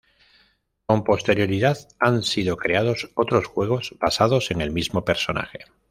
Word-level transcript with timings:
Con 0.87 1.03
posterioridad 1.03 1.77
han 1.99 2.23
sido 2.23 2.57
creados 2.57 3.11
otros 3.13 3.45
juegos 3.45 3.93
basados 3.99 4.49
en 4.49 4.61
el 4.61 4.71
mismo 4.71 5.05
personaje. 5.05 5.65